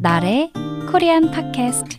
[0.00, 0.52] 나래
[0.92, 1.98] 코리안 팟캐스트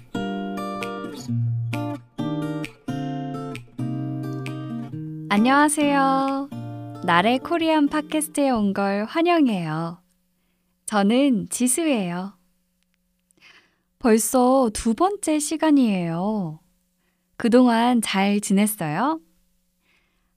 [5.29, 6.49] 안녕하세요.
[7.05, 10.01] 나래 코리안 팟캐스트에 온 걸 환영해요.
[10.85, 12.33] 저는 지수예요.
[13.99, 16.59] 벌써 두 번째 시간이에요.
[17.37, 19.19] 그동안 잘 지냈어요?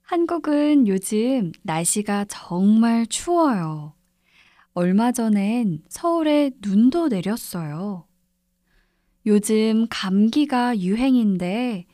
[0.01, 3.93] 한국은 요즘 날씨가 정말 추워요.
[4.75, 8.07] 얼마 전엔 서울에 눈도 내렸어요.
[9.27, 11.85] 요즘 감기가 유행인데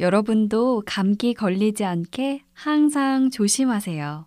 [0.00, 4.26] 여러분도 감기 걸리지 않게 항상 조심하세요.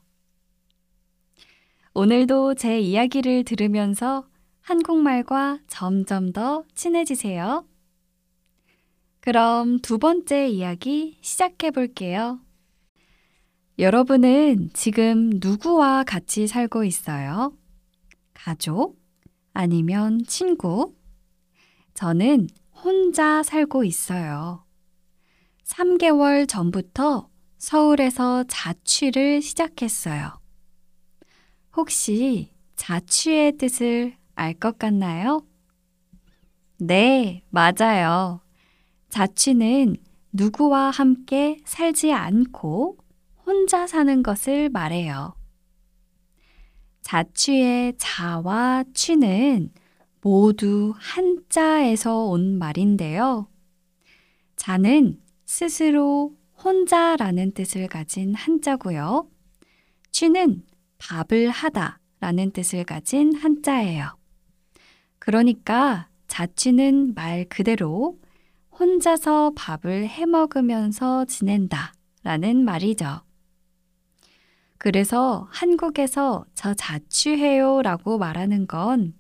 [1.94, 4.26] 오늘도 제 이야기를 들으면서
[4.62, 7.68] 한국말과 점점 더 친해지세요.
[9.20, 12.40] 그럼 두 번째 이야기 시작해 볼게요.
[13.78, 17.52] 여러분은 지금 누구와 같이 살고 있어요?
[18.48, 18.98] 가족?
[19.54, 20.96] 아니면 친구?
[21.94, 24.64] 저는 혼자 살고 있어요.
[25.66, 27.28] 3개월 전부터
[27.58, 30.40] 서울에서 자취를 시작했어요.
[31.76, 35.46] 혹시 자취의 뜻을 알 것 같나요?
[36.78, 38.40] 네, 맞아요.
[39.10, 39.98] 자취는
[40.32, 42.98] 누구와 함께 살지 않고
[43.46, 45.37] 혼자 사는 것을 말해요.
[47.08, 49.72] 자취의 자와 취는
[50.20, 53.48] 모두 한자에서 온 말인데요.
[54.58, 59.30] 자는 스스로 혼자라는 뜻을 가진 한자고요.
[60.12, 60.66] 취는
[60.98, 64.18] 밥을 하다 라는 뜻을 가진 한자예요.
[65.18, 68.20] 그러니까 자취는 말 그대로
[68.78, 73.27] 혼자서 밥을 해 먹으면서 지낸다 라는 말이죠.
[74.78, 79.14] 그래서 한국에서 저 자취해요 라고 말하는 건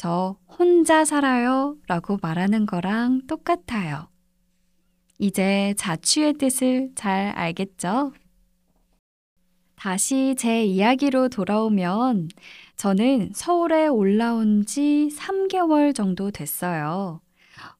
[0.00, 4.08] 저 혼자 살아요 라고 말하는 거랑 똑같아요.
[5.18, 8.14] 이제 자취의 뜻을 잘 알겠죠?
[9.76, 12.30] 다시 제 이야기로 돌아오면
[12.76, 17.20] 저는 서울에 올라온 지 3개월 정도 됐어요.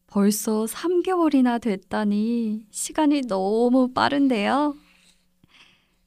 [0.07, 4.75] 벌써 3개월이나 됐다니 시간이 너무 빠른데요.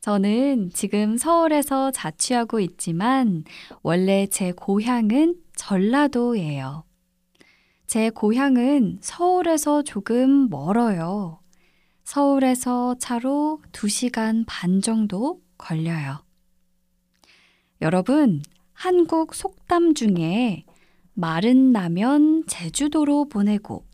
[0.03, 3.46] 저는 지금 서울에서 자취하고 있지만
[3.84, 6.84] 원래 제 고향은 전라도예요.
[7.88, 11.40] 제 고향은 서울에서 조금 멀어요.
[12.03, 16.25] 서울에서 차로 2시간 반 정도 걸려요.
[17.81, 18.42] 여러분,
[18.74, 20.66] 한국 속담 중에
[21.13, 23.86] 말은 나면 제주도로 보내고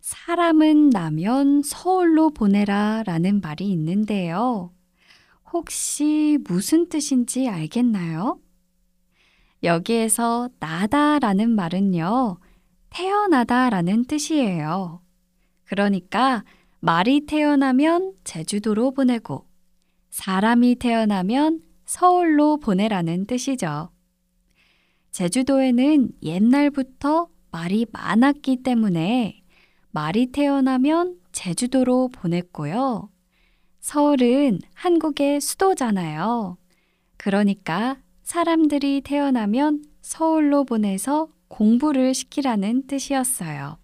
[0.00, 4.72] 사람은 나면 서울로 보내라 라는 말이 있는데요.
[5.56, 8.38] 혹시 무슨 뜻인지 알겠나요?
[9.62, 12.36] 여기에서 나다라는 말은요,
[12.90, 15.00] 태어나다라는 뜻이에요.
[15.64, 16.44] 그러니까
[16.80, 19.46] 말이 태어나면 제주도로 보내고
[20.10, 23.88] 사람이 태어나면 서울로 보내라는 뜻이죠.
[25.10, 29.40] 제주도에는 옛날부터 말이 많았기 때문에
[29.90, 33.08] 말이 태어나면 제주도로 보냈고요.
[33.86, 36.58] 서울은 한국의 수도잖아요.
[37.16, 43.78] 그러니까 사람들이 태어나면 서울로 보내서 공부를 시키라는 뜻이었어요.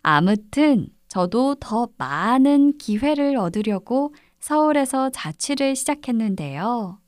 [0.00, 6.98] 아무튼 저도 더 많은 기회를 얻으려고 서울에서 자취를 시작했는데요.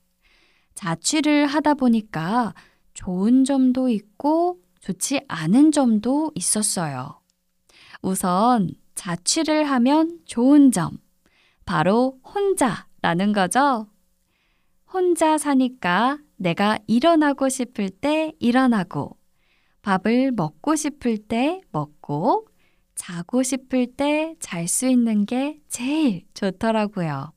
[0.74, 2.52] 자취를 하다 보니까
[2.92, 7.22] 좋은 점도 있고 좋지 않은 점도 있었어요.
[8.02, 10.98] 우선 자취를 하면 좋은 점.
[11.66, 13.88] 바로 혼자라는 거죠.
[14.90, 19.18] 혼자 사니까 내가 일어나고 싶을 때 일어나고,
[19.82, 22.46] 밥을 먹고 싶을 때 먹고,
[22.94, 27.32] 자고 싶을 때 잘 수 있는 게 제일 좋더라고요.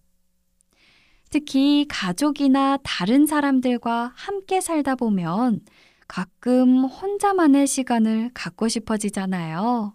[1.31, 5.62] 특히 가족이나 다른 사람들과 함께 살다 보면
[6.07, 9.94] 가끔 혼자만의 시간을 갖고 싶어지잖아요.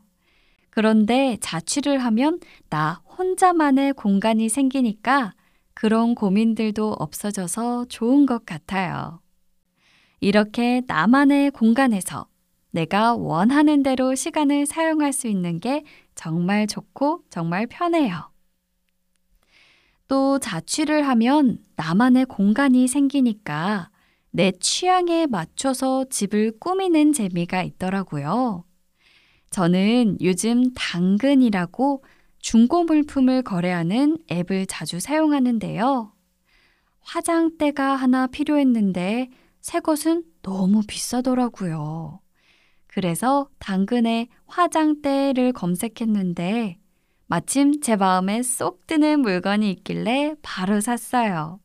[0.74, 5.32] 그런데 자취를 하면 나 혼자만의 공간이 생기니까
[5.72, 9.20] 그런 고민들도 없어져서 좋은 것 같아요.
[10.18, 12.26] 이렇게 나만의 공간에서
[12.72, 15.84] 내가 원하는 대로 시간을 사용할 수 있는 게
[16.16, 18.32] 정말 좋고 정말 편해요.
[20.08, 23.90] 또 자취를 하면 나만의 공간이 생기니까
[24.32, 28.64] 내 취향에 맞춰서 집을 꾸미는 재미가 있더라고요.
[29.54, 32.02] 저는 요즘 당근이라고
[32.40, 36.12] 중고 물품을 거래하는 앱을 자주 사용하는데요.
[36.98, 39.30] 화장대가 하나 필요했는데
[39.60, 42.18] 새 것은 너무 비싸더라고요.
[42.88, 46.80] 그래서 당근에 화장대를 검색했는데
[47.28, 51.60] 마침 제 마음에 쏙 드는 물건이 있길래 바로 샀어요.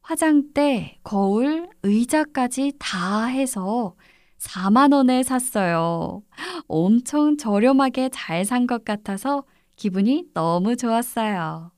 [0.00, 3.96] 화장대, 거울, 의자까지 다 해서
[4.44, 6.22] 4만 원에 샀어요.
[6.68, 9.44] 엄청 저렴하게 잘 산 것 같아서
[9.76, 11.72] 기분이 너무 좋았어요.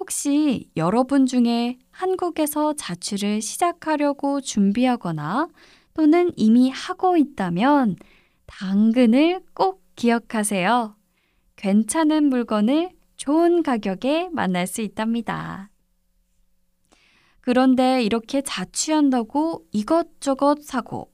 [0.00, 5.48] 혹시 여러분 중에 한국에서 자취를 시작하려고 준비하거나
[5.94, 7.96] 또는 이미 하고 있다면
[8.46, 10.96] 당근을 꼭 기억하세요.
[11.56, 15.70] 괜찮은 물건을 좋은 가격에 만날 수 있답니다.
[17.40, 21.12] 그런데 이렇게 자취한다고 이것저것 사고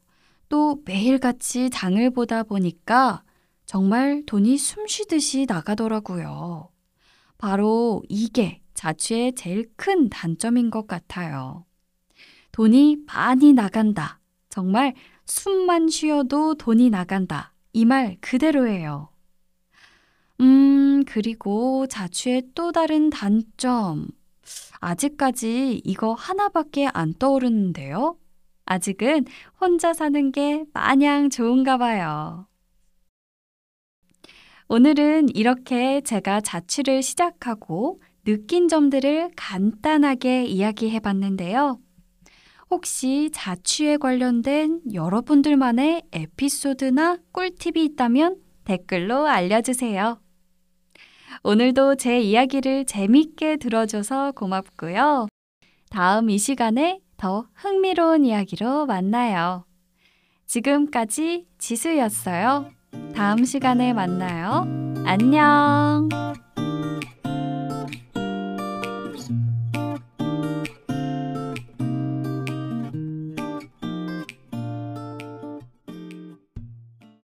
[0.50, 3.23] 또 매일같이 장을 보다 보니까
[3.67, 6.70] 정말 돈이 숨 쉬듯이 나가더라고요.
[7.38, 11.64] 바로 이게 자취의 제일 큰 단점인 것 같아요.
[12.52, 14.20] 돈이 많이 나간다.
[14.50, 14.94] 정말
[15.26, 17.55] 숨만 쉬어도 돈이 나간다.
[17.73, 19.11] 이 말 그대로예요.
[20.41, 24.08] 음, 그리고 자취의 또 다른 단점.
[24.81, 28.17] 아직까지 이거 하나밖에 안 떠오르는데요.
[28.70, 29.25] 아직은
[29.61, 32.46] 혼자 사는 게 마냥 좋은가 봐요.
[34.69, 41.81] 오늘은 이렇게 제가 자취를 시작하고 느낀 점들을 간단하게 이야기해 봤는데요.
[42.70, 50.20] 혹시 자취에 관련된 여러분들만의 에피소드나 꿀팁이 있다면 댓글로 알려주세요.
[51.43, 55.26] 오늘도 제 이야기를 재밌게 들어줘서 고맙고요.
[55.90, 59.67] 다음 이 시간에 더 흥미로운 이야기로 만나요.
[60.46, 62.70] 지금까지 지수였어요.
[63.14, 64.67] 다음 시간에 만나요.
[65.05, 66.08] 안녕!